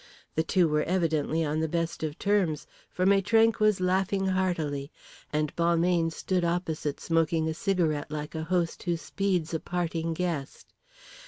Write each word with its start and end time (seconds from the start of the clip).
The 0.33 0.41
two 0.41 0.67
were 0.67 0.81
evidently 0.81 1.45
on 1.45 1.59
the 1.59 1.67
best 1.67 2.01
of 2.01 2.17
terms, 2.17 2.65
for 2.89 3.05
Maitrank 3.05 3.59
was 3.59 3.79
laughing 3.79 4.25
heartily, 4.25 4.91
and 5.31 5.55
Balmayne 5.55 6.09
stood 6.09 6.43
opposite 6.43 6.99
smoking 6.99 7.47
a 7.47 7.53
cigarette 7.53 8.09
like 8.09 8.33
a 8.33 8.45
host 8.45 8.81
who 8.81 8.97
speeds 8.97 9.53
a 9.53 9.59
parting 9.59 10.15
guest. 10.15 10.73